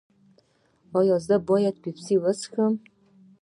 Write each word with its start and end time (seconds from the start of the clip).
ایا 0.97 1.15
زه 1.27 1.35
باید 1.49 1.75
پیپسي 1.83 2.15
وڅښم؟ 2.21 2.73